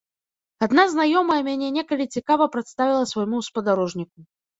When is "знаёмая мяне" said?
0.93-1.67